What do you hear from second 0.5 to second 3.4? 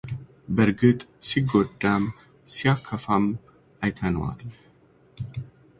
በርግጥ ሲጎዳም ሲያከፋም